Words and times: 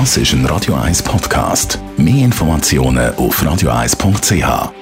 Das 0.00 0.16
ist 0.16 0.32
ein 0.32 0.44
Radio 0.46 0.74
1 0.74 1.04
Podcast. 1.04 1.78
Mehr 1.96 2.24
Informationen 2.24 3.14
auf 3.14 3.40
radio1.ch. 3.40 4.72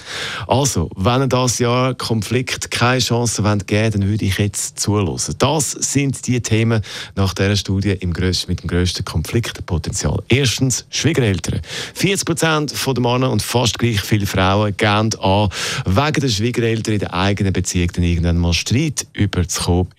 Also, 0.47 0.89
wenn 0.95 1.29
das 1.29 1.59
Jahr 1.59 1.95
Konflikt 1.95 2.71
keine 2.71 2.99
Chance 2.99 3.41
geben 3.41 3.61
wollt, 3.69 3.95
dann 3.95 4.07
würde 4.07 4.25
ich 4.25 4.37
jetzt 4.37 4.79
zulassen. 4.79 5.35
Das 5.39 5.71
sind 5.71 6.27
die 6.27 6.41
Themen 6.41 6.81
nach 7.15 7.33
dieser 7.33 7.55
Studie 7.55 7.97
mit 8.01 8.63
dem 8.63 8.67
grössten 8.67 9.05
Konflikt 9.05 9.60
Potenzial. 9.61 10.21
Erstens 10.29 10.85
Schwiegereltern. 10.89 11.61
40 11.93 12.25
Prozent 12.25 12.73
der 12.85 13.01
Männer 13.01 13.31
und 13.31 13.41
fast 13.41 13.79
gleich 13.79 14.01
viele 14.01 14.25
Frauen 14.25 14.75
gehen 14.75 15.13
an, 15.19 15.49
wegen 15.85 16.21
der 16.21 16.27
Schwiegereltern 16.29 16.93
in 16.93 16.99
der 16.99 17.13
eigenen 17.13 17.53
Beziehung 17.53 17.89
dann 17.93 18.03
irgendwann 18.03 18.37
mal 18.37 18.53
Streit 18.53 19.07
über, 19.13 19.43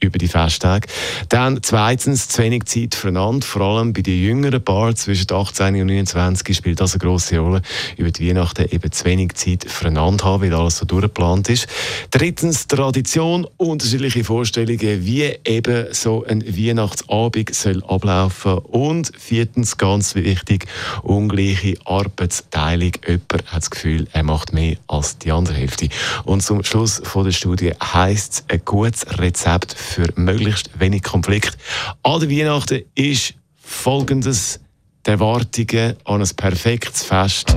über 0.00 0.18
die 0.18 0.28
Festtage. 0.28 0.88
Dann 1.28 1.60
zweitens 1.62 2.28
zu 2.28 2.42
wenig 2.42 2.64
Zeit 2.64 2.94
füreinander, 2.94 3.46
vor 3.46 3.62
allem 3.62 3.92
bei 3.92 4.02
den 4.02 4.20
jüngeren 4.20 4.62
Paaren 4.62 4.96
zwischen 4.96 5.32
18 5.32 5.80
und 5.80 5.86
29 5.86 6.56
spielt 6.56 6.80
das 6.80 6.94
eine 6.94 7.00
grosse 7.00 7.38
Rolle. 7.38 7.62
Über 7.96 8.10
die 8.10 8.28
Weihnachten 8.28 8.66
eben 8.70 8.92
zu 8.92 9.04
wenig 9.04 9.34
Zeit 9.34 9.64
füreinander 9.68 10.24
haben, 10.24 10.42
weil 10.42 10.54
alles 10.54 10.78
so 10.78 10.84
durchgeplant 10.84 11.48
ist. 11.48 11.66
Drittens 12.10 12.66
Tradition, 12.66 13.46
unterschiedliche 13.56 14.24
Vorstellungen, 14.24 15.04
wie 15.04 15.32
eben 15.44 15.86
so 15.92 16.24
ein 16.24 16.44
Weihnachtsabend 16.46 17.54
soll 17.54 17.82
ablaufen 17.84 18.58
und 18.58 19.12
viertens 19.18 19.61
Drittens, 19.62 19.78
ganz 19.78 20.14
wichtig, 20.16 20.66
ungleiche 21.02 21.76
Arbeitsteilung. 21.84 22.92
Jemand 23.06 23.46
hat 23.46 23.62
das 23.62 23.70
Gefühl, 23.70 24.08
er 24.12 24.24
macht 24.24 24.52
mehr 24.52 24.76
als 24.88 25.18
die 25.18 25.30
andere 25.30 25.54
Hälfte. 25.54 25.88
Und 26.24 26.42
zum 26.42 26.64
Schluss 26.64 27.00
von 27.04 27.24
der 27.24 27.30
Studie 27.30 27.72
heisst 27.80 28.32
es, 28.32 28.44
ein 28.48 28.62
gutes 28.64 29.06
Rezept 29.18 29.72
für 29.74 30.08
möglichst 30.16 30.70
wenig 30.80 31.04
Konflikt 31.04 31.56
an 32.02 32.18
der 32.18 32.30
Weihnachten 32.30 32.82
ist 32.96 33.34
folgendes. 33.60 34.58
Die 35.06 35.10
Erwartungen 35.10 35.96
an 36.04 36.22
ein 36.22 36.30
perfektes 36.36 37.02
Fest 37.02 37.56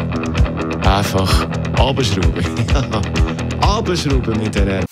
einfach 0.84 1.48
abschrauben. 1.78 2.44
abschrauben 3.62 4.40
mit 4.40 4.56
der 4.56 4.84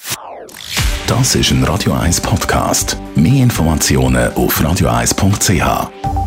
Das 1.07 1.33
ist 1.33 1.49
ein 1.49 1.63
Radio 1.63 1.93
1 1.93 2.21
Podcast. 2.21 2.97
Mehr 3.15 3.43
Informationen 3.43 4.31
auf 4.33 4.59
radio1.ch. 4.61 6.22